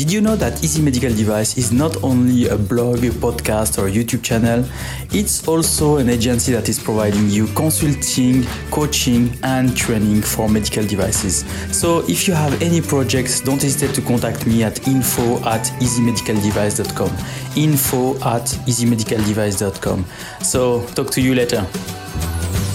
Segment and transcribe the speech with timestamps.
[0.00, 3.88] Did you know that Easy Medical Device is not only a blog, a podcast, or
[3.88, 4.64] a YouTube channel?
[5.12, 11.44] It's also an agency that is providing you consulting, coaching, and training for medical devices.
[11.70, 17.10] So if you have any projects, don't hesitate to contact me at info at easymedicaldevice.com.
[17.62, 20.06] Info at easymedicaldevice.com.
[20.40, 21.66] So talk to you later.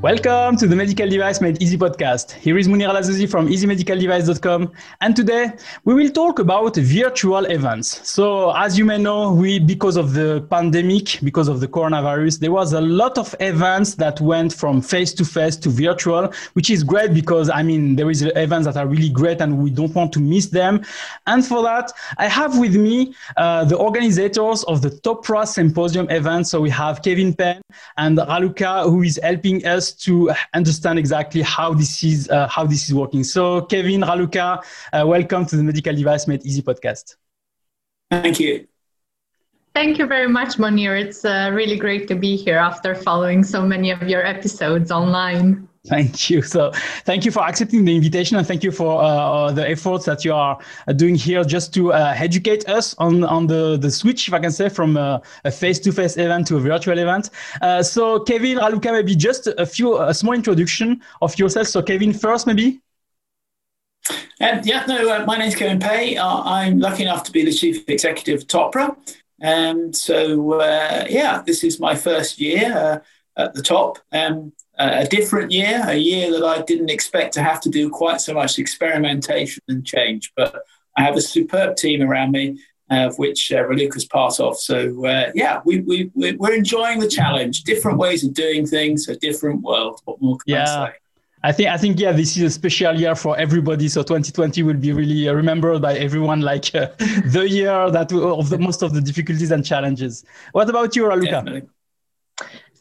[0.00, 2.30] Welcome to the Medical Device Made Easy podcast.
[2.30, 4.70] Here is Munir Lazouzi from easymedicaldevice.com.
[5.00, 5.50] And today
[5.84, 8.08] we will talk about virtual events.
[8.08, 12.52] So as you may know, we, because of the pandemic, because of the coronavirus, there
[12.52, 16.84] was a lot of events that went from face to face to virtual, which is
[16.84, 20.12] great because I mean, there is events that are really great and we don't want
[20.12, 20.84] to miss them.
[21.26, 26.08] And for that, I have with me uh, the organizers of the Top TOPRA Symposium
[26.08, 26.46] event.
[26.46, 27.60] So we have Kevin Penn
[27.96, 32.86] and Raluca who is helping us to understand exactly how this is uh, how this
[32.86, 33.24] is working.
[33.24, 37.16] So, Kevin Raluca, uh, welcome to the Medical Device Made Easy podcast.
[38.10, 38.66] Thank you.
[39.78, 41.00] Thank you very much, Munir.
[41.00, 45.68] It's uh, really great to be here after following so many of your episodes online.
[45.86, 46.42] Thank you.
[46.42, 46.72] So,
[47.04, 50.24] thank you for accepting the invitation, and thank you for uh, uh the efforts that
[50.24, 54.26] you are uh, doing here just to uh, educate us on on the the switch,
[54.26, 57.30] if I can say, from a, a face-to-face event to a virtual event.
[57.62, 61.68] Uh, so, Kevin Raluca, maybe just a few a small introduction of yourself.
[61.68, 62.80] So, Kevin, first, maybe.
[64.40, 66.18] Um, yeah, no, uh, my name's Kevin Pay.
[66.18, 68.96] I'm lucky enough to be the chief executive of Topra.
[69.42, 70.62] Um, so,
[71.08, 73.02] yeah, this is my first year
[73.36, 73.98] at the top.
[74.12, 78.20] Um, a different year, a year that I didn't expect to have to do quite
[78.20, 80.32] so much experimentation and change.
[80.36, 80.62] But
[80.96, 84.58] I have a superb team around me, uh, of which uh, Raluca's part of.
[84.58, 87.64] So, uh, yeah, we, we, we're enjoying the challenge.
[87.64, 90.00] Different ways of doing things, a different world.
[90.04, 90.80] What more can yeah.
[90.80, 90.94] I say?
[91.42, 93.88] I think I think yeah, this is a special year for everybody.
[93.88, 96.88] So 2020 will be really remembered by everyone like uh,
[97.26, 100.24] the year that of the most of the difficulties and challenges.
[100.52, 101.68] What about you, Raluca?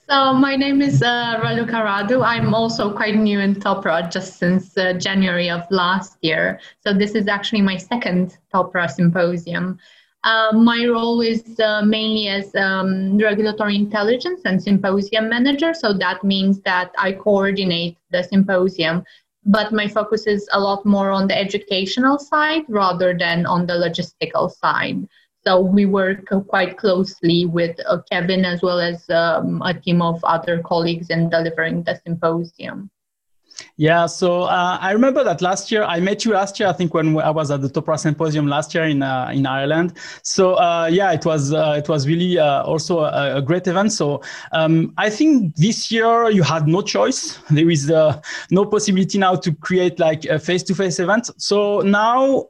[0.10, 2.26] So my name is uh, Raluca Radu.
[2.26, 6.62] I'm also quite new in TOPRA just since uh, January of last year.
[6.80, 9.78] So this is actually my second TOPRA symposium.
[10.24, 15.74] Uh, my role is uh, mainly as um, regulatory intelligence and symposium manager.
[15.74, 19.04] So that means that I coordinate the symposium,
[19.46, 23.74] but my focus is a lot more on the educational side rather than on the
[23.74, 25.08] logistical side.
[25.46, 30.22] So we work quite closely with uh, Kevin as well as um, a team of
[30.26, 32.90] other colleagues in delivering the symposium.
[33.80, 36.68] Yeah, so uh, I remember that last year I met you last year.
[36.68, 39.94] I think when I was at the TOPRA Symposium last year in uh, in Ireland.
[40.24, 43.94] So uh, yeah, it was uh, it was really uh, also a, a, great event.
[43.94, 47.38] So um, I think this year you had no choice.
[47.52, 48.20] There is uh,
[48.50, 51.30] no possibility now to create like a face-to-face event.
[51.38, 52.48] So now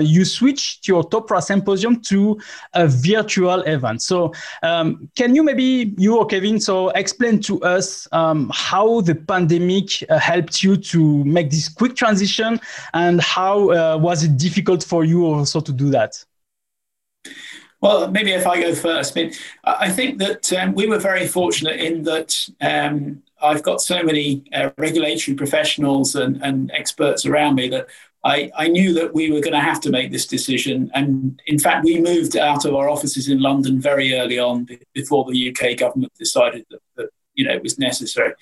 [0.00, 2.38] you switched your TOPRA Symposium to
[2.74, 4.02] a virtual event.
[4.02, 4.32] So
[4.62, 9.90] um, can you maybe you or Kevin so explain to us um, how the pandemic
[10.08, 12.60] helped helped you to make this quick transition
[12.94, 16.24] and how uh, was it difficult for you also to do that
[17.80, 19.32] well, maybe if I go first, I mean,
[19.62, 24.42] I think that um, we were very fortunate in that um, I've got so many
[24.52, 27.86] uh, regulatory professionals and, and, experts around me that
[28.24, 30.90] I, I knew that we were going to have to make this decision.
[30.92, 35.24] And in fact, we moved out of our offices in London very early on before
[35.30, 38.34] the UK government decided that, that you know it was necessary.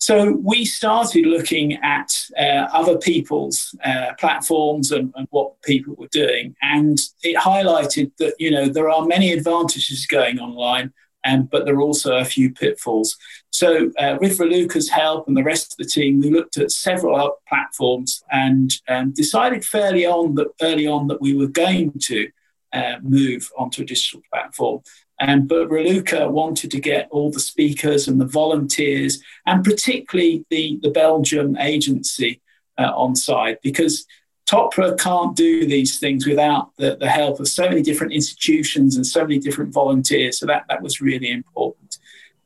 [0.00, 6.08] So we started looking at uh, other people's uh, platforms and, and, what people were
[6.10, 11.66] doing, and it highlighted that you know there are many advantages going online, and but
[11.66, 13.14] there are also a few pitfalls.
[13.50, 17.36] So uh, with Raluca's help and the rest of the team, we looked at several
[17.46, 22.30] platforms and um, decided fairly on that early on that we were going to
[22.72, 24.80] uh, move onto a digital platform.
[25.20, 30.78] And but Raluca wanted to get all the speakers and the volunteers, and particularly the,
[30.82, 32.40] the Belgium agency
[32.78, 34.06] uh, on side, because
[34.46, 39.06] TOPRA can't do these things without the, the help of so many different institutions and
[39.06, 40.40] so many different volunteers.
[40.40, 41.98] So that, that was really important.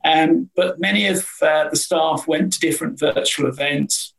[0.04, 4.13] Um, but many of uh, the staff went to different virtual events.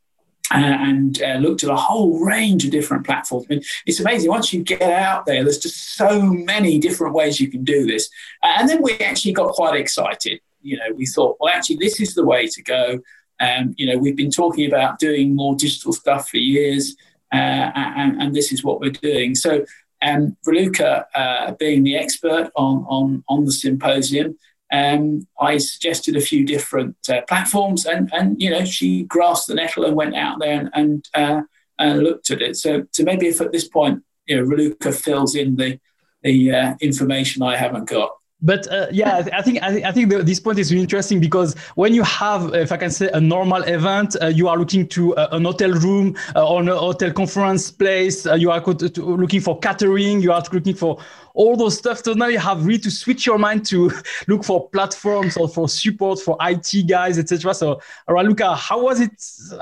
[0.50, 3.46] And uh, looked at a whole range of different platforms.
[3.48, 4.30] I mean, it's amazing.
[4.30, 8.08] Once you get out there, there's just so many different ways you can do this.
[8.42, 10.40] And then we actually got quite excited.
[10.62, 13.00] You know, we thought, well, actually, this is the way to go.
[13.40, 16.96] Um, you know, we've been talking about doing more digital stuff for years,
[17.32, 17.36] uh,
[17.74, 19.34] and, and, this is what we're doing.
[19.34, 19.64] So,
[20.00, 24.38] um, Raluca, uh, being the expert on, on, on the symposium,
[24.72, 29.54] um, I suggested a few different uh, platforms, and and you know she grasped the
[29.54, 31.42] nettle and went out there and and, uh,
[31.78, 32.56] and looked at it.
[32.56, 35.78] So so maybe if at this point you know Raluca fills in the
[36.22, 38.10] the uh, information I haven't got
[38.42, 41.94] but uh, yeah i think i think, the, this point is really interesting because when
[41.94, 45.28] you have if i can say a normal event uh, you are looking to uh,
[45.32, 50.20] an hotel room uh, or a hotel conference place uh, you are looking for catering
[50.20, 50.98] you are looking for
[51.36, 52.02] all those stuff.
[52.02, 53.92] So now you have really to switch your mind to
[54.26, 59.12] look for platforms or for support for it guys etc so raluca how was it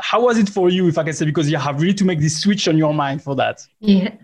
[0.00, 2.20] how was it for you if i can say because you have really to make
[2.20, 3.66] this switch on your mind for that?
[3.80, 4.14] Yeah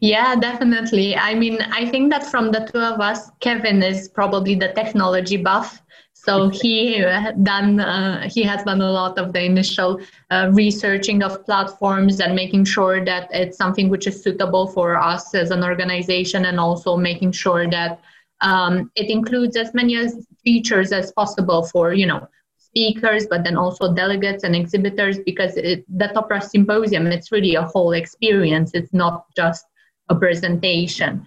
[0.00, 1.16] yeah, definitely.
[1.16, 5.36] I mean, I think that from the two of us, Kevin is probably the technology
[5.36, 5.80] buff.
[6.12, 7.00] So he
[7.42, 12.34] done uh, he has done a lot of the initial uh, researching of platforms and
[12.34, 16.96] making sure that it's something which is suitable for us as an organization, and also
[16.96, 18.00] making sure that
[18.40, 22.26] um, it includes as many as features as possible for you know
[22.72, 27.62] speakers, but then also delegates and exhibitors, because it, the TOPRA Symposium, it's really a
[27.62, 28.70] whole experience.
[28.72, 29.66] It's not just
[30.08, 31.26] a presentation.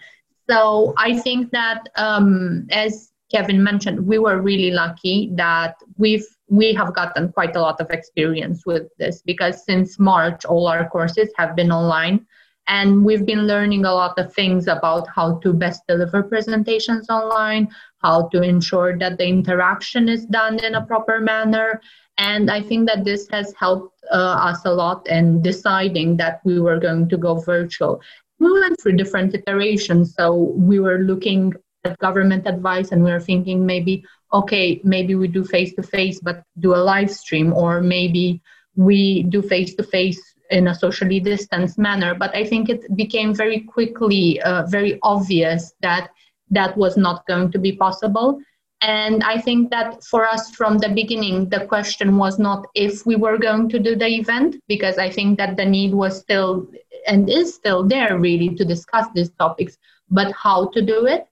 [0.50, 6.74] So I think that, um, as Kevin mentioned, we were really lucky that we've we
[6.74, 11.30] have gotten quite a lot of experience with this because since March, all our courses
[11.38, 12.26] have been online.
[12.68, 17.70] And we've been learning a lot of things about how to best deliver presentations online,
[18.00, 21.80] how to ensure that the interaction is done in a proper manner.
[22.18, 26.60] And I think that this has helped uh, us a lot in deciding that we
[26.60, 28.02] were going to go virtual.
[28.40, 30.16] We went through different iterations.
[30.16, 31.54] So we were looking
[31.84, 34.04] at government advice and we were thinking maybe,
[34.34, 38.42] okay, maybe we do face to face, but do a live stream, or maybe
[38.76, 42.16] we do face to face in a socially distanced manner.
[42.16, 46.10] But I think it became very quickly uh, very obvious that
[46.52, 48.40] that was not going to be possible.
[48.82, 53.16] And I think that for us from the beginning, the question was not if we
[53.16, 56.68] were going to do the event, because I think that the need was still
[57.08, 59.78] and is still there really to discuss these topics,
[60.10, 61.26] but how to do it.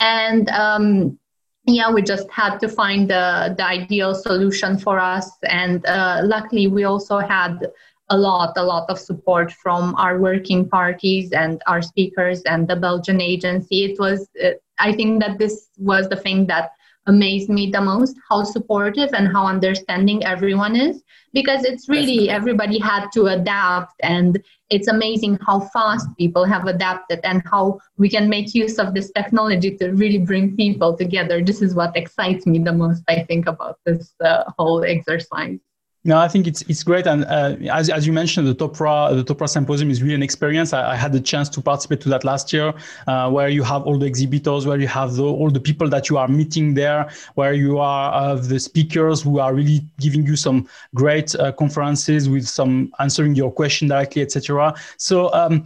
[0.00, 1.18] And um,
[1.66, 5.30] yeah, we just had to find the, the ideal solution for us.
[5.42, 7.70] And uh, luckily, we also had
[8.08, 12.76] a lot, a lot of support from our working parties and our speakers and the
[12.76, 13.84] Belgian agency.
[13.84, 16.70] It was, uh, I think that this was the thing that
[17.06, 22.78] amazed me the most how supportive and how understanding everyone is because it's really everybody
[22.78, 28.28] had to adapt and it's amazing how fast people have adapted and how we can
[28.28, 31.44] make use of this technology to really bring people together.
[31.44, 35.60] This is what excites me the most i think about this uh, whole exercise
[36.06, 39.24] no, I think it's it's great, and uh, as, as you mentioned, the TOPRA the
[39.24, 40.72] TOPRA symposium is really an experience.
[40.72, 42.72] I, I had the chance to participate to that last year,
[43.08, 46.08] uh, where you have all the exhibitors, where you have the, all the people that
[46.08, 50.36] you are meeting there, where you are uh, the speakers who are really giving you
[50.36, 54.74] some great uh, conferences with some answering your question directly, etc.
[54.98, 55.32] So.
[55.34, 55.64] Um,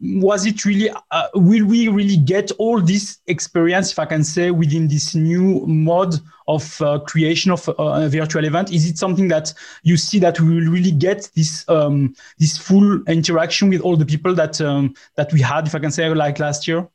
[0.00, 4.50] was it really uh, will we really get all this experience if i can say
[4.50, 6.14] within this new mode
[6.48, 8.72] of uh, creation of uh, a virtual event?
[8.72, 9.52] Is it something that
[9.82, 14.06] you see that we will really get this um, this full interaction with all the
[14.06, 16.88] people that um, that we had if i can say like last year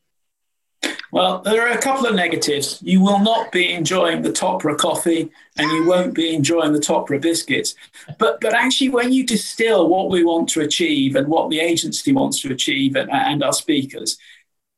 [1.12, 2.80] well, there are a couple of negatives.
[2.82, 7.20] You will not be enjoying the TOPRA coffee and you won't be enjoying the TOPRA
[7.20, 7.76] biscuits.
[8.18, 12.14] But, but actually, when you distill what we want to achieve and what the agency
[12.14, 14.18] wants to achieve and, and our speakers,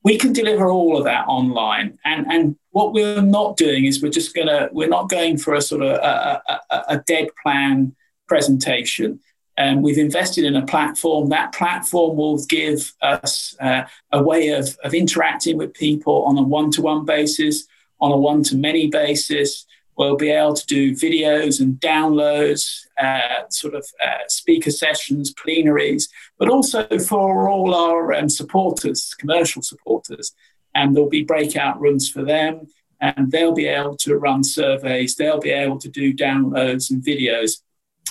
[0.04, 2.00] we can deliver all of that online.
[2.04, 5.54] And, and what we're not doing is we're just going to, we're not going for
[5.54, 7.96] a sort of a, a, a dead plan
[8.28, 9.20] presentation.
[9.58, 11.30] Um, we've invested in a platform.
[11.30, 16.42] That platform will give us uh, a way of, of interacting with people on a
[16.42, 17.68] one to one basis,
[18.00, 19.66] on a one to many basis.
[19.96, 26.10] We'll be able to do videos and downloads, uh, sort of uh, speaker sessions, plenaries,
[26.40, 30.34] but also for all our um, supporters, commercial supporters.
[30.74, 32.68] And there'll be breakout rooms for them,
[33.00, 37.62] and they'll be able to run surveys, they'll be able to do downloads and videos.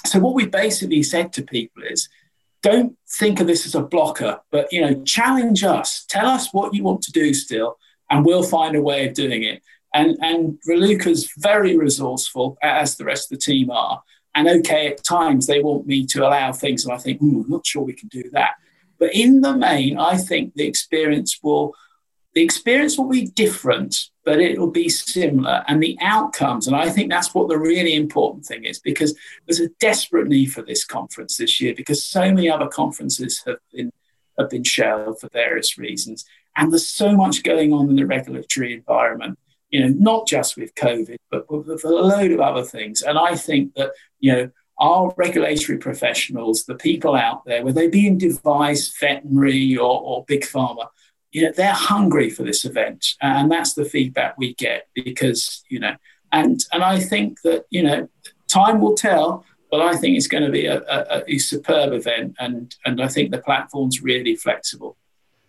[0.06, 2.08] So what we basically said to people is,
[2.62, 6.04] don't think of this as a blocker, but you know, challenge us.
[6.08, 7.76] Tell us what you want to do still,
[8.08, 9.62] and we'll find a way of doing it.
[9.94, 14.02] And and Raluca's very resourceful, as the rest of the team are.
[14.34, 17.66] And okay, at times they want me to allow things, and I think, I'm not
[17.66, 18.54] sure we can do that.
[18.98, 21.74] But in the main, I think the experience will
[22.34, 25.64] the experience will be different, but it will be similar.
[25.68, 29.60] And the outcomes, and I think that's what the really important thing is, because there's
[29.60, 33.90] a desperate need for this conference this year, because so many other conferences have been
[34.38, 36.24] have been shelved for various reasons.
[36.56, 39.38] And there's so much going on in the regulatory environment,
[39.70, 43.02] you know, not just with COVID, but with a load of other things.
[43.02, 47.88] And I think that, you know, our regulatory professionals, the people out there, whether they
[47.88, 50.88] be in device, veterinary, or, or big pharma,
[51.32, 53.14] you know, they're hungry for this event.
[53.20, 55.96] And that's the feedback we get because, you know,
[56.30, 58.08] and and I think that, you know,
[58.48, 62.36] time will tell, but I think it's going to be a, a, a superb event
[62.38, 64.96] and and I think the platform's really flexible.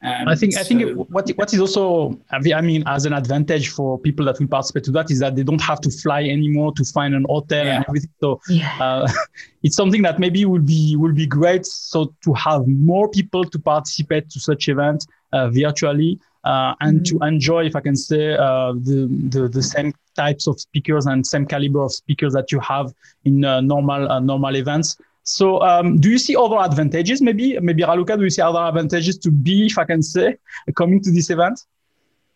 [0.06, 3.70] Um, I think so, I think what what is also I mean as an advantage
[3.70, 6.74] for people that will participate to that is that they don't have to fly anymore
[6.74, 7.76] to find an hotel yeah.
[7.78, 8.10] and everything.
[8.20, 8.78] So yeah.
[8.82, 9.08] uh,
[9.64, 11.66] it's something that maybe will be will be great.
[11.66, 15.08] So to have more people to participate to such events
[15.52, 17.18] virtually uh, and mm-hmm.
[17.18, 21.26] to enjoy, if I can say, uh, the, the the same types of speakers and
[21.26, 22.94] same caliber of speakers that you have
[23.26, 24.98] in uh, normal uh, normal events.
[25.24, 27.22] So, um, do you see other advantages?
[27.22, 30.38] Maybe, maybe Raluca, do you see other advantages to be, if I can say,
[30.76, 31.62] coming to this event?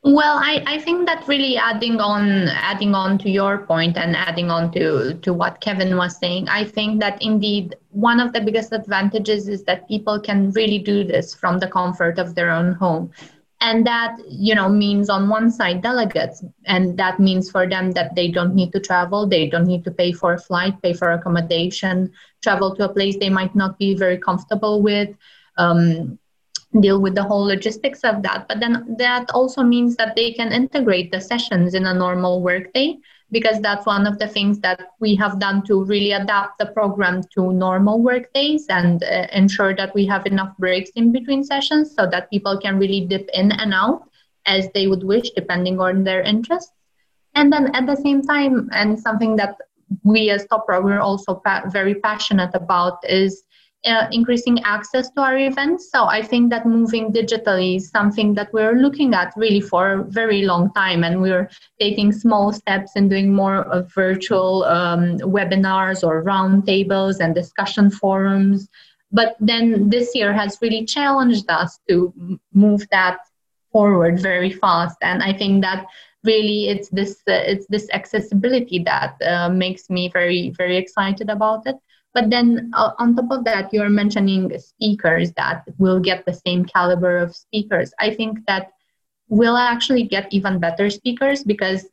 [0.04, 4.50] Well, I, I think that really adding on adding on to your point and adding
[4.50, 8.72] on to, to what Kevin was saying, I think that indeed one of the biggest
[8.72, 13.12] advantages is that people can really do this from the comfort of their own home.
[13.60, 18.14] And that you know means on one side delegates and that means for them that
[18.16, 21.10] they don't need to travel they don't need to pay for a flight pay for
[21.10, 22.12] accommodation
[22.44, 25.10] travel to a place they might not be very comfortable with.
[25.58, 26.20] Um,
[26.82, 28.48] deal with the whole logistics of that.
[28.48, 32.98] But then that also means that they can integrate the sessions in a normal workday
[33.32, 37.22] because that's one of the things that we have done to really adapt the program
[37.36, 42.08] to normal workdays and uh, ensure that we have enough breaks in between sessions so
[42.08, 44.10] that people can really dip in and out
[44.46, 46.72] as they would wish depending on their interests.
[47.36, 49.58] And then at the same time and something that
[50.04, 53.44] we as Topra we're also pa- very passionate about is
[53.88, 55.90] uh, increasing access to our events.
[55.92, 60.04] So I think that moving digitally is something that we're looking at really for a
[60.04, 66.04] very long time, and we're taking small steps and doing more of virtual um, webinars
[66.04, 68.68] or roundtables and discussion forums.
[69.12, 73.20] But then this year has really challenged us to move that
[73.72, 75.86] forward very fast, and I think that
[76.24, 81.66] really it's this uh, it's this accessibility that uh, makes me very very excited about
[81.66, 81.78] it
[82.18, 86.66] but then uh, on top of that, you're mentioning speakers that will get the same
[86.66, 87.94] caliber of speakers.
[88.00, 88.72] I think that
[89.30, 91.86] we'll actually get even better speakers because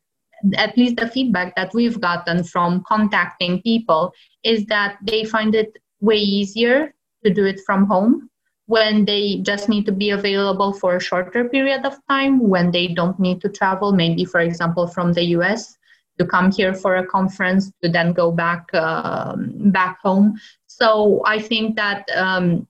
[0.56, 5.76] at least the feedback that we've gotten from contacting people is that they find it
[6.00, 8.30] way easier to do it from home
[8.64, 12.88] when they just need to be available for a shorter period of time when they
[12.88, 15.76] don't need to travel maybe for example from the us
[16.18, 20.38] to come here for a conference to then go back um, back home.
[20.66, 22.66] So I think that um,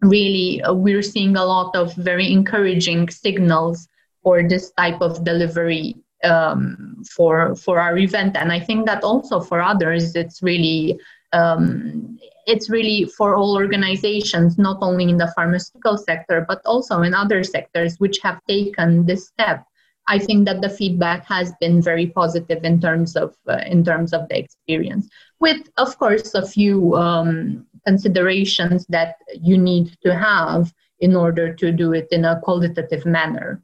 [0.00, 3.88] really uh, we're seeing a lot of very encouraging signals
[4.22, 9.40] for this type of delivery um, for for our event, and I think that also
[9.40, 10.98] for others, it's really
[11.32, 17.14] um, it's really for all organizations, not only in the pharmaceutical sector, but also in
[17.14, 19.64] other sectors which have taken this step
[20.08, 24.12] I think that the feedback has been very positive in terms of uh, in terms
[24.12, 25.08] of the experience,
[25.40, 31.72] with of course a few um, considerations that you need to have in order to
[31.72, 33.62] do it in a qualitative manner.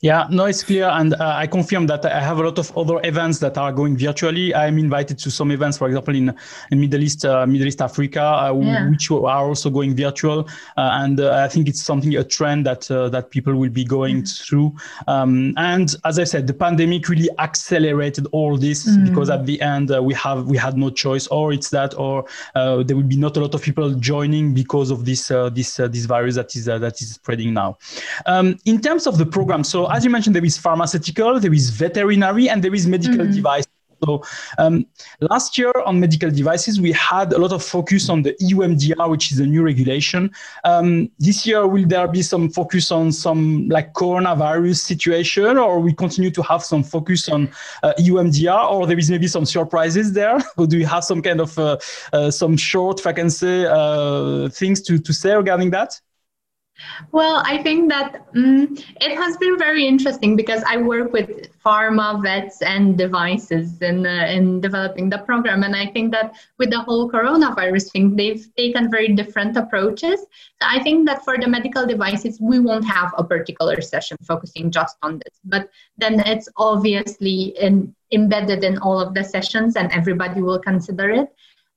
[0.00, 0.88] Yeah, no, it's clear.
[0.88, 3.96] And uh, I confirm that I have a lot of other events that are going
[3.96, 4.54] virtually.
[4.54, 6.34] I'm invited to some events, for example, in,
[6.70, 8.90] in Middle East, uh, Middle East Africa, uh, yeah.
[8.90, 10.48] which are also going virtual.
[10.76, 13.84] Uh, and uh, I think it's something, a trend that, uh, that people will be
[13.84, 14.46] going mm.
[14.46, 14.74] through.
[15.06, 19.08] Um, and as I said, the pandemic really accelerated all this mm.
[19.08, 22.96] because at the end we have, we had no choice or it's that, or there
[22.96, 26.54] will be not a lot of people joining because of this, this, this virus that
[26.54, 27.78] is, that is spreading now.
[28.26, 31.70] Um, in terms of the program, so as you mentioned, there is pharmaceutical, there is
[31.70, 33.34] veterinary, and there is medical mm-hmm.
[33.34, 33.66] device.
[34.04, 34.22] So
[34.58, 34.86] um,
[35.20, 39.08] last year on medical devices, we had a lot of focus on the EU MDR,
[39.08, 40.30] which is a new regulation.
[40.64, 45.92] Um, this year, will there be some focus on some like coronavirus situation, or we
[45.92, 47.50] continue to have some focus on
[47.82, 50.38] uh, EU MDR, or there is maybe some surprises there?
[50.56, 51.78] or do you have some kind of uh,
[52.12, 56.00] uh, some short, if I can say, uh, things to, to say regarding that?
[57.12, 62.20] Well, I think that um, it has been very interesting because I work with pharma,
[62.20, 65.62] vets, and devices in, uh, in developing the program.
[65.62, 70.26] And I think that with the whole coronavirus thing, they've taken very different approaches.
[70.60, 74.96] I think that for the medical devices, we won't have a particular session focusing just
[75.02, 75.40] on this.
[75.44, 81.08] But then it's obviously in, embedded in all of the sessions, and everybody will consider
[81.10, 81.28] it.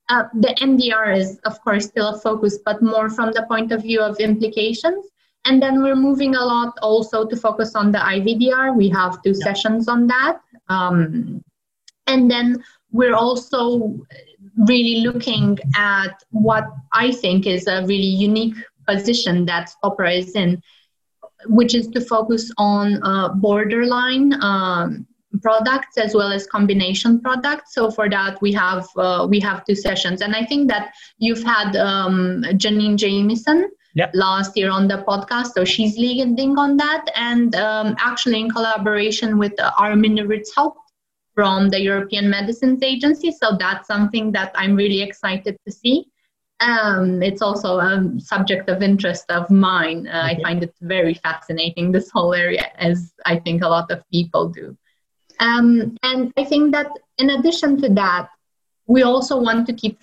[0.10, 3.82] Uh, the MDR is, of course, still a focus, but more from the point of
[3.82, 5.06] view of implications.
[5.46, 8.76] And then we're moving a lot also to focus on the IVDR.
[8.76, 9.46] We have two yeah.
[9.46, 10.40] sessions on that.
[10.70, 11.44] Um,
[12.08, 13.98] and then we're also
[14.68, 18.56] really looking at what I think is a really unique
[18.88, 20.62] position that TOPRA is in,
[21.48, 25.06] which is to focus on uh, borderline um,
[25.42, 27.74] products as well as combination products.
[27.74, 31.44] So for that, we have uh, we have two sessions, and I think that you've
[31.44, 34.12] had um, Janine Jamieson yep.
[34.14, 39.38] last year on the podcast, so she's leading on that, and um, actually in collaboration
[39.38, 40.78] with uh, Armin Ritzhaupt
[41.36, 43.32] from the European Medicines Agency.
[43.32, 46.08] So that's something that I'm really excited to see.
[46.60, 50.08] Um, it's also a subject of interest of mine.
[50.08, 50.42] Uh, okay.
[50.42, 54.50] I find it very fascinating, this whole area, as I think a lot of people
[54.50, 54.76] do.
[55.40, 58.30] Um, and I think that in addition to that,
[58.88, 60.00] we also want to keep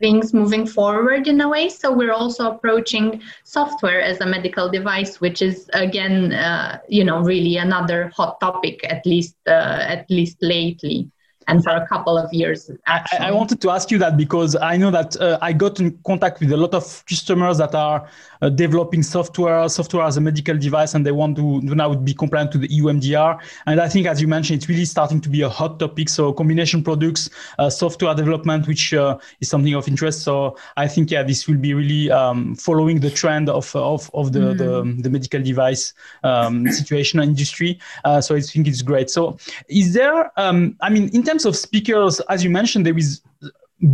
[0.00, 1.68] things moving forward in a way.
[1.68, 7.20] So we're also approaching software as a medical device, which is again, uh, you know,
[7.20, 11.10] really another hot topic, at least uh, at least lately
[11.48, 12.70] and for a couple of years.
[12.86, 15.98] I, I, wanted to ask you that because I know that uh, I got in
[16.06, 18.08] contact with a lot of customers that are
[18.42, 22.14] uh, developing software, software as a medical device, and they want to, to now be
[22.14, 23.40] compliant to the EU MDR.
[23.66, 26.08] And I think, as you mentioned, it's really starting to be a hot topic.
[26.08, 30.22] So combination products, uh, software development, which uh, is something of interest.
[30.22, 34.32] So I think, yeah, this will be really um, following the trend of of, of
[34.32, 34.58] the, mm.
[34.58, 37.78] the, the medical device um, situation industry.
[38.04, 39.10] Uh, so I think it's great.
[39.10, 43.22] So is there, um, I mean, in terms of speakers, as you mentioned, there is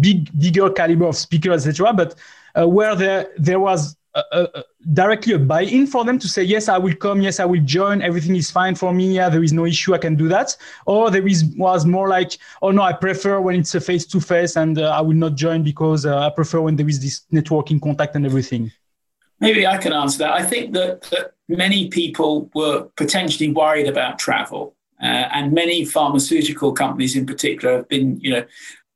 [0.00, 1.92] big, bigger caliber of speakers, etc.
[1.92, 2.14] But
[2.54, 3.96] uh, where there there was
[4.92, 8.00] directly a buy-in for them to say yes i will come yes i will join
[8.00, 10.56] everything is fine for me yeah there is no issue i can do that.
[10.86, 14.78] Or there is was more like oh no i prefer when it's a face-to-face and
[14.78, 18.16] uh, i will not join because uh, i prefer when there is this networking contact
[18.16, 18.72] and everything.
[19.40, 20.32] Maybe i can answer that.
[20.32, 26.72] I think that, that many people were potentially worried about travel uh, and many pharmaceutical
[26.72, 28.44] companies in particular have been, you know,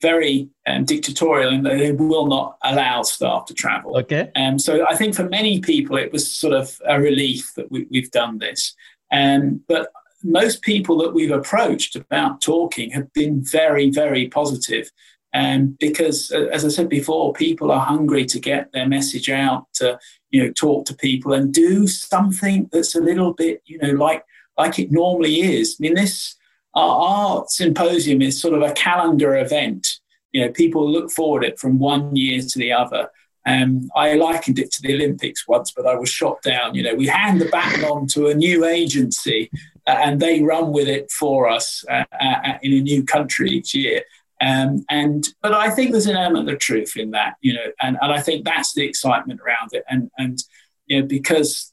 [0.00, 3.96] very um, dictatorial and they will not allow staff to travel.
[3.98, 4.30] Okay.
[4.34, 7.86] Um, so I think for many people it was sort of a relief that we,
[7.94, 8.74] have done this.
[9.12, 9.88] Um, but
[10.22, 14.90] most people that we've approached about talking have been very, very positive.
[15.32, 19.66] Um, because, uh, as I said before, people are hungry to get their message out,
[19.74, 19.96] to
[20.30, 24.24] you know, talk to people and do something that's a little bit, you know, like
[24.60, 25.76] like it normally is.
[25.78, 26.36] I mean, this
[26.74, 29.98] our, our symposium is sort of a calendar event.
[30.32, 33.10] You know, people look forward it from one year to the other.
[33.46, 36.74] Um, I likened it to the Olympics once, but I was shot down.
[36.74, 39.50] You know, we hand the baton on to a new agency,
[39.86, 43.74] uh, and they run with it for us uh, uh, in a new country each
[43.74, 44.02] year.
[44.42, 47.98] Um, and but I think there's an element of truth in that, you know, and,
[48.00, 49.84] and I think that's the excitement around it.
[49.88, 50.38] And and
[50.86, 51.72] you know, because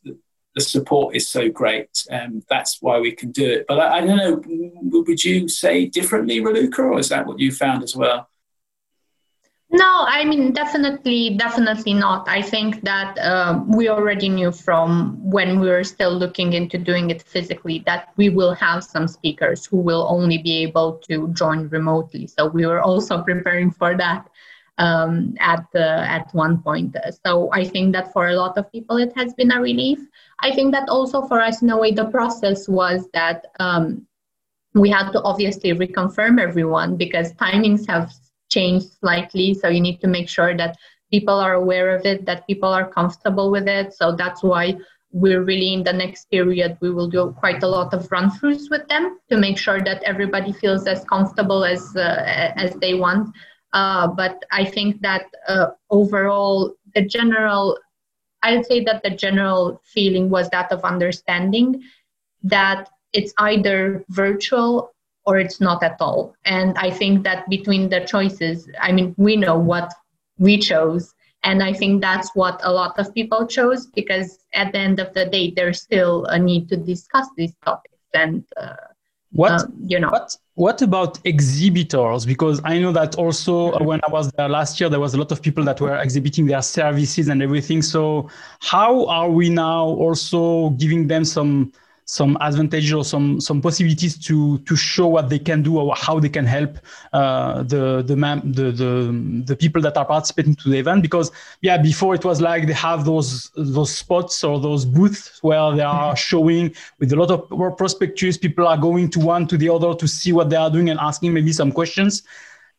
[0.58, 1.90] the support is so great.
[2.10, 3.66] and that's why we can do it.
[3.68, 4.42] But I, I, don't know,
[5.08, 8.28] would you say differently, Raluca, or is that what you found as well?
[9.70, 12.28] No, I mean, definitely, definitely not.
[12.28, 17.12] I think that uh, we already knew from when we were still looking into doing
[17.12, 21.68] it physically that we will have some speakers who will only be able to join
[21.68, 22.26] remotely.
[22.26, 24.28] So we were also preparing for that
[24.78, 26.96] um, at the, at one point.
[27.26, 30.00] So I think that for a lot of people, it has been a relief.
[30.40, 34.06] I think that also for us, in a way, the process was that um,
[34.74, 38.14] we had to obviously reconfirm everyone because timings have
[38.50, 39.54] changed slightly.
[39.54, 40.78] So you need to make sure that
[41.12, 43.94] people are aware of it, that people are comfortable with it.
[43.94, 44.78] So that's why
[45.12, 48.70] we're really in the next period we will do quite a lot of run throughs
[48.70, 53.34] with them to make sure that everybody feels as comfortable as uh, as they want
[53.74, 57.78] uh, but I think that uh, overall, the general,
[58.44, 61.84] I'd say that the general feeling was that of understanding
[62.44, 64.94] that it's either virtual
[65.26, 66.36] or it's not at all.
[66.46, 69.94] And I think that between the choices, I mean, we know what
[70.38, 71.14] we chose.
[71.44, 75.14] And I think that's what a lot of people chose because at the end of
[75.14, 77.98] the day, there's still a need to discuss these topics.
[78.14, 78.76] And uh,
[79.32, 80.10] What uh, you know?
[80.10, 82.26] What what about exhibitors?
[82.26, 85.18] Because I know that also uh, when I was there last year, there was a
[85.18, 87.82] lot of people that were exhibiting their services and everything.
[87.82, 88.30] So
[88.62, 91.72] how are we now also giving them some
[92.10, 96.20] some advantages or some some possibilities to to show what they can do or how
[96.20, 96.80] they can help
[97.12, 98.16] uh, the the,
[98.46, 101.02] the the the people that are participating to the event.
[101.02, 105.76] Because yeah before it was like they have those those spots or those booths where
[105.76, 106.16] they are mm-hmm.
[106.16, 110.08] showing with a lot of prospectus people are going to one to the other to
[110.08, 112.24] see what they are doing and asking maybe some questions.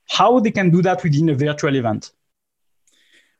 [0.08, 2.12] How they can do that within a virtual event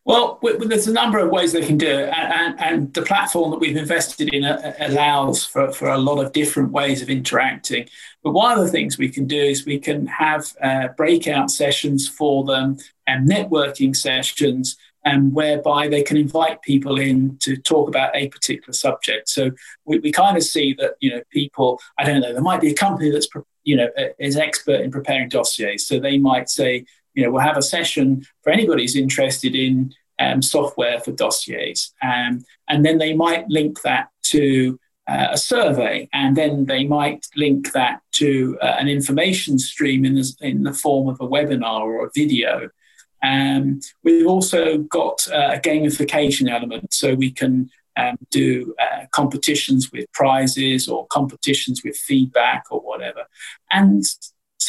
[0.09, 3.59] well, there's a number of ways they can do it, and, and the platform that
[3.59, 7.87] we've invested in uh, allows for, for a lot of different ways of interacting.
[8.25, 12.09] But one of the things we can do is we can have uh, breakout sessions
[12.09, 18.17] for them and networking sessions, and whereby they can invite people in to talk about
[18.17, 19.29] a particular subject.
[19.29, 19.51] So
[19.85, 22.71] we, we kind of see that you know people, I don't know, there might be
[22.71, 23.29] a company that's
[23.65, 26.87] you know is expert in preparing dossiers, so they might say
[27.19, 31.93] you know, we'll have a session for anybody who's interested in um, software for dossiers.
[32.01, 34.79] Um, and then they might link that to
[35.09, 40.15] uh, a survey, and then they might link that to uh, an information stream in
[40.15, 42.71] the, in the form of a webinar or a video.
[43.25, 49.91] Um, we've also got uh, a gamification element, so we can um, do uh, competitions
[49.91, 53.25] with prizes or competitions with feedback or whatever.
[53.73, 54.05] And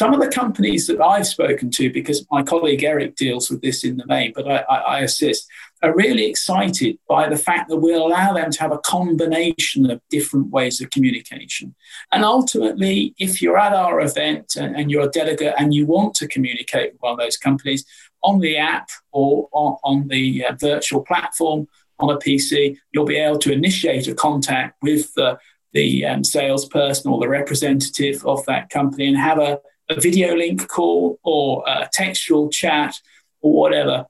[0.00, 3.84] some of the companies that I've spoken to, because my colleague Eric deals with this
[3.84, 5.46] in the main, but I, I, assist,
[5.82, 10.00] are really excited by the fact that we'll allow them to have a combination of
[10.08, 11.74] different ways of communication.
[12.12, 16.14] And ultimately, if you're at our event and, and you're a delegate and you want
[16.14, 17.84] to communicate with one of those companies
[18.22, 23.18] on the app or on, on the uh, virtual platform on a PC, you'll be
[23.18, 25.38] able to initiate a contact with the,
[25.74, 29.60] the um, salesperson or the representative of that company and have a
[29.90, 32.94] a video link call or a textual chat
[33.40, 34.06] or whatever,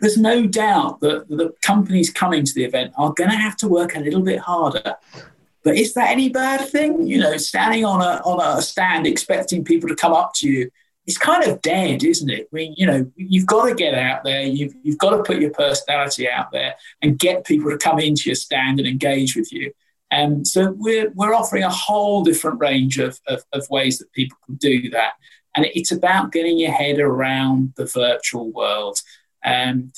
[0.00, 3.68] there's no doubt that the companies coming to the event are going to have to
[3.68, 4.96] work a little bit harder.
[5.62, 7.06] But is that any bad thing?
[7.06, 10.70] You know, standing on a on a stand expecting people to come up to you,
[11.06, 12.48] it's kind of dead, isn't it?
[12.50, 14.42] I mean, you know, you've got to get out there.
[14.42, 18.22] You've you've got to put your personality out there and get people to come into
[18.30, 19.72] your stand and engage with you.
[20.10, 24.38] And so we're, we're offering a whole different range of, of, of ways that people
[24.44, 25.12] can do that.
[25.56, 28.98] And it's about getting your head around the virtual world.
[29.44, 29.92] Um,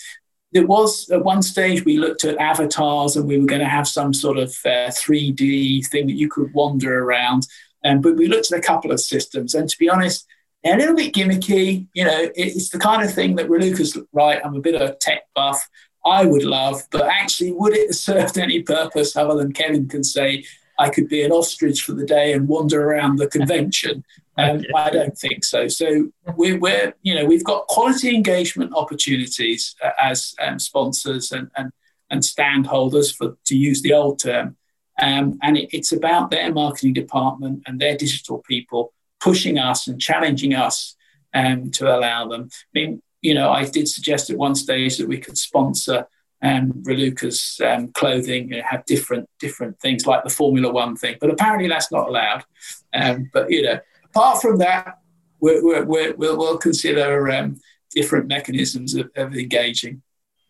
[0.52, 3.88] there was at one stage we looked at avatars and we were going to have
[3.88, 7.46] some sort of uh, 3D thing that you could wander around.
[7.84, 10.26] Um, but we looked at a couple of systems, and to be honest,
[10.62, 11.88] they're a little bit gimmicky.
[11.94, 14.40] You know, it's the kind of thing that Raluca's right.
[14.44, 15.68] I'm a bit of a tech buff.
[16.04, 20.02] I would love, but actually, would it have served any purpose other than Kevin can
[20.02, 20.44] say,
[20.78, 24.04] I could be an ostrich for the day and wander around the convention?
[24.38, 24.64] Um.
[24.74, 25.68] I don't think so.
[25.68, 31.50] So we're, we're, you know, we've got quality engagement opportunities uh, as um, sponsors and,
[31.54, 31.70] and,
[32.08, 34.56] and stand holders, for, to use the old term.
[35.02, 40.00] Um, and it, it's about their marketing department and their digital people pushing us and
[40.00, 40.96] challenging us
[41.34, 42.48] um, to allow them.
[42.52, 46.06] I mean, you know, I did suggest at one stage that we could sponsor
[46.42, 51.30] um, Raluca's um, clothing, know, have different different things like the Formula One thing, but
[51.30, 52.44] apparently that's not allowed.
[52.92, 54.98] Um, but you know, apart from that,
[55.40, 57.60] we're, we're, we'll, we'll consider um,
[57.94, 60.02] different mechanisms of, of engaging.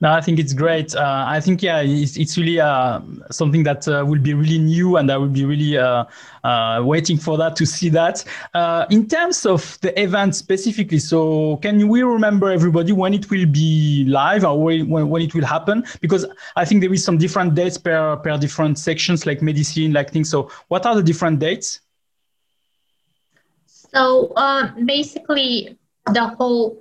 [0.02, 0.96] No, I think it's great.
[0.96, 4.96] Uh, I think yeah, it's, it's really uh, something that uh, will be really new,
[4.96, 6.06] and I will be really uh,
[6.42, 8.24] uh, waiting for that to see that.
[8.52, 13.46] Uh, in terms of the event specifically, so can we remember everybody when it will
[13.46, 15.84] be live or when, when it will happen?
[16.00, 20.10] Because I think there is some different dates per per different sections, like medicine, like
[20.10, 20.28] things.
[20.28, 21.78] So what are the different dates?
[23.66, 24.32] So
[24.84, 26.80] basically, the whole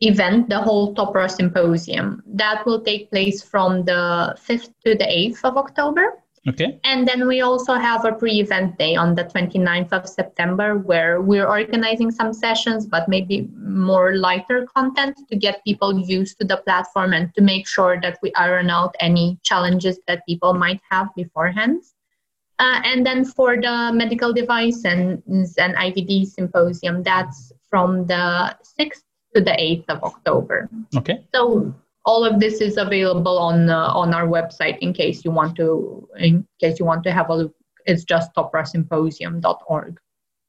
[0.00, 2.22] event, the whole TOPRA Symposium.
[2.26, 6.20] That will take place from the 5th to the 8th of October.
[6.46, 6.78] Okay.
[6.84, 11.22] And then we also have a pre event day on the 29th of September where
[11.22, 16.58] we're organizing some sessions, but maybe more lighter content to get people used to the
[16.58, 21.08] platform and to make sure that we iron out any challenges that people might have
[21.16, 21.82] beforehand.
[22.58, 29.02] Uh, and then for the medical device and, and IVD symposium, that's from the 6th
[29.34, 30.68] to the 8th of October.
[30.96, 31.24] Okay.
[31.34, 35.56] So all of this is available on uh, on our website in case you want
[35.56, 37.54] to in case you want to have a look.
[37.86, 40.00] It's just toprasymposium.org.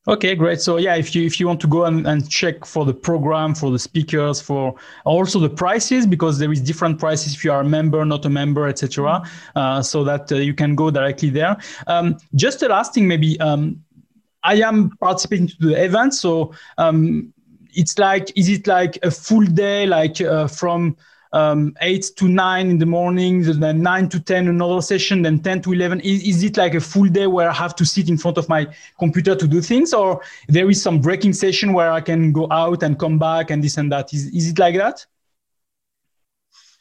[0.07, 0.61] Okay, great.
[0.61, 3.55] So yeah, if you if you want to go and, and check for the program,
[3.55, 7.61] for the speakers, for also the prices, because there is different prices if you are
[7.61, 9.23] a member, not a member, etc.
[9.55, 11.57] Uh, so that uh, you can go directly there.
[11.87, 13.83] Um, just the last thing, maybe um,
[14.43, 17.33] I am participating to the event, so um,
[17.75, 20.95] it's like, is it like a full day, like uh, from
[21.33, 25.61] um, 8 to 9 in the morning, then 9 to 10 another session, then 10
[25.63, 25.99] to 11?
[26.01, 28.47] Is, is it like a full day where I have to sit in front of
[28.47, 32.47] my computer to do things, or there is some breaking session where I can go
[32.51, 34.13] out and come back and this and that?
[34.13, 35.05] Is, is it like that?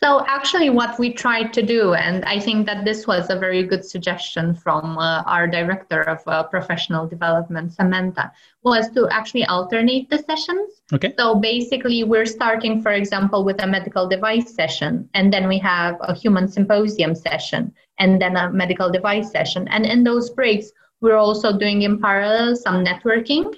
[0.04, 3.62] So, actually, what we tried to do, and I think that this was a very
[3.62, 8.30] good suggestion from uh, our director of uh, professional development, Samantha,
[8.62, 10.82] was to actually alternate the sessions.
[10.92, 11.14] Okay.
[11.18, 15.96] So, basically, we're starting, for example, with a medical device session, and then we have
[16.02, 19.66] a human symposium session, and then a medical device session.
[19.68, 23.54] And in those breaks, we're also doing in parallel some networking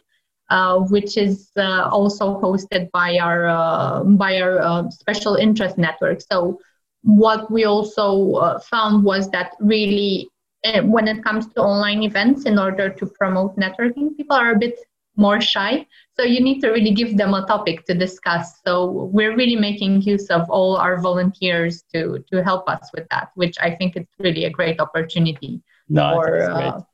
[0.49, 6.21] uh, which is uh, also hosted by our uh, by our uh, special interest network.
[6.21, 6.61] So
[7.03, 10.29] what we also uh, found was that really
[10.65, 14.59] eh, when it comes to online events, in order to promote networking, people are a
[14.59, 14.79] bit
[15.17, 15.87] more shy.
[16.15, 18.61] So you need to really give them a topic to discuss.
[18.65, 23.31] So we're really making use of all our volunteers to to help us with that,
[23.35, 26.85] which I think is really a great opportunity no, for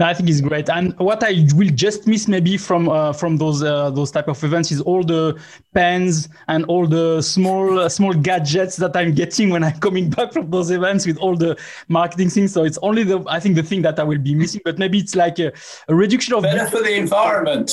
[0.00, 0.70] I think it's great.
[0.70, 4.42] And what I will just miss maybe from uh, from those uh, those type of
[4.44, 5.40] events is all the
[5.74, 10.32] pens and all the small uh, small gadgets that I'm getting when I'm coming back
[10.32, 11.58] from those events with all the
[11.88, 12.52] marketing things.
[12.52, 14.60] So it's only the I think the thing that I will be missing.
[14.64, 15.52] But maybe it's like a,
[15.88, 17.72] a reduction of better for the environment.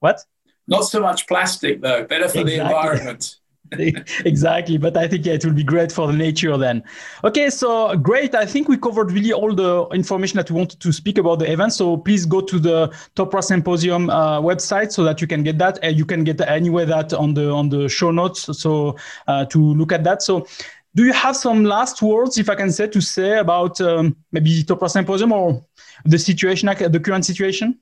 [0.00, 0.20] What?
[0.66, 2.04] Not so much plastic though.
[2.04, 2.56] Better for exactly.
[2.56, 3.36] the environment.
[4.24, 6.82] exactly but i think yeah, it will be great for the nature then.
[7.22, 8.34] Okay so great.
[8.34, 11.50] I think we covered really all the information that we wanted to speak about the
[11.50, 11.72] event.
[11.72, 15.78] So please go to the topra symposium uh, website so that you can get that.
[15.82, 19.58] And you can get anywhere that on the on the show notes so uh, to
[19.58, 20.22] look at that.
[20.22, 20.46] So
[20.94, 24.62] do you have some last words if i can say to say about um, maybe
[24.62, 25.60] topra symposium or
[26.04, 27.76] the situation the current situation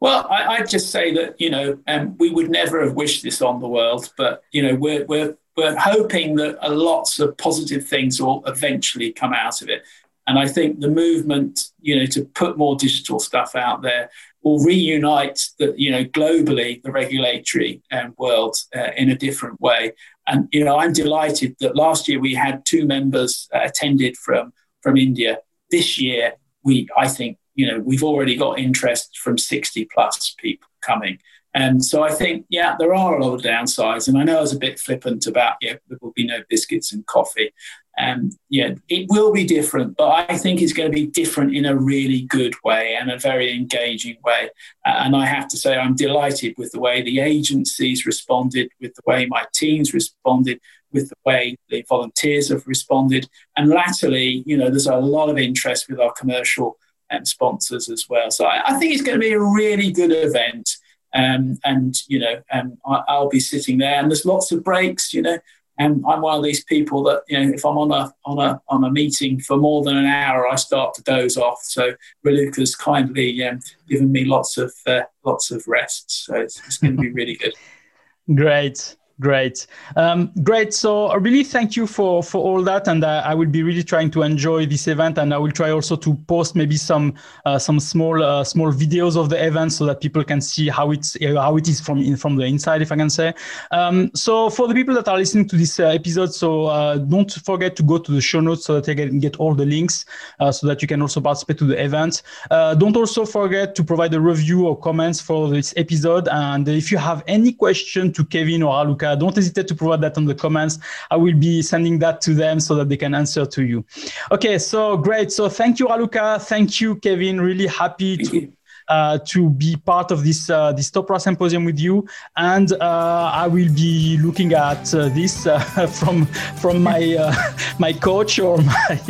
[0.00, 3.40] well, I, would just say that you know, um, we would never have wished this
[3.40, 8.20] on the world, but you know, we're we're we're hoping that lots of positive things
[8.20, 9.82] will eventually come out of it.
[10.26, 14.10] And I think the movement, you know, to put more digital stuff out there
[14.42, 19.92] will reunite the, you know, globally the regulatory um, world uh, in a different way.
[20.26, 24.52] And you know, I'm delighted that last year we had two members uh, attended from
[24.82, 25.38] from India.
[25.70, 30.68] This year, we I think you know, we've already got interest from 60 plus people
[30.82, 31.18] coming.
[31.54, 34.08] And so I think, yeah, there are a lot of downsides.
[34.08, 36.92] And I know I was a bit flippant about, yeah, there will be no biscuits
[36.92, 37.50] and coffee.
[37.96, 41.64] And yeah, it will be different, but I think it's going to be different in
[41.64, 44.50] a really good way and a very engaging way.
[44.84, 49.02] And I have to say, I'm delighted with the way the agencies responded, with the
[49.06, 50.60] way my teams responded,
[50.92, 53.30] with the way the volunteers have responded.
[53.56, 56.76] And latterly, you know, there's a lot of interest with our commercial
[57.10, 58.30] and sponsors as well.
[58.30, 60.68] So I, I, think it's going to be a really good event.
[61.14, 65.14] Um, and you know, um, I, will be sitting there, and there's lots of breaks.
[65.14, 65.38] You know,
[65.78, 68.60] and I'm one of these people that you know, if I'm on a on a
[68.68, 71.60] on a meeting for more than an hour, I start to doze off.
[71.62, 76.26] So Raluca's kindly um, given me lots of uh, lots of rest.
[76.26, 77.54] So it's, it's going to be really good.
[78.34, 78.96] Great.
[79.18, 80.74] Great, um, great.
[80.74, 83.82] So I really thank you for for all that, and uh, I will be really
[83.82, 87.14] trying to enjoy this event, and I will try also to post maybe some
[87.46, 90.90] uh, some small uh, small videos of the event so that people can see how
[90.90, 93.32] it's uh, how it is from in, from the inside, if I can say.
[93.70, 97.32] Um, so for the people that are listening to this uh, episode, so uh, don't
[97.32, 100.04] forget to go to the show notes so that you can get all the links,
[100.50, 102.20] so that you can also participate to the event.
[102.50, 106.98] don't also forget to provide a review or comments for this episode, and if you
[106.98, 108.74] have any question to Kevin or
[109.06, 110.78] Raluca don't hesitate to provide that on the comments.
[111.10, 113.84] I will be sending that to them so that they can answer to you.
[114.32, 115.32] Okay, so great.
[115.32, 116.40] So thank you, Raluca.
[116.42, 117.40] Thank you, Kevin.
[117.40, 118.40] Really happy thank to.
[118.40, 118.52] You.
[118.88, 123.48] Uh, to be part of this uh, this Topra symposium with you, and uh, I
[123.48, 125.58] will be looking at uh, this uh,
[125.98, 126.26] from
[126.60, 127.34] from my uh,
[127.80, 129.00] my coach or my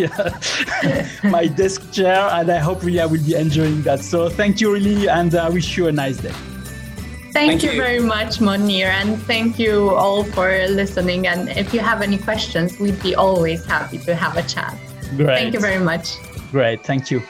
[1.24, 4.00] my desk chair, and I hope really I will be enjoying that.
[4.00, 6.32] So thank you really, and I wish you a nice day.
[7.36, 11.26] Thank, thank you, you, very much, Munir, and thank you all for listening.
[11.26, 14.74] And if you have any questions, we'd be always happy to have a chat.
[15.18, 15.36] Great.
[15.36, 16.16] Thank you very much.
[16.50, 16.82] Great.
[16.82, 17.20] Thank you.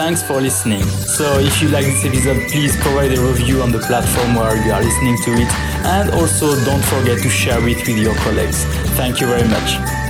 [0.00, 0.82] Thanks for listening.
[0.82, 4.72] So, if you like this episode, please provide a review on the platform where you
[4.72, 5.52] are listening to it.
[5.84, 8.64] And also, don't forget to share it with your colleagues.
[8.96, 10.01] Thank you very much.